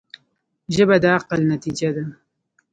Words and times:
ژبه 0.75 0.95
د 1.03 1.05
عقل 1.17 1.39
نتیجه 1.53 1.89
ده 1.95 2.03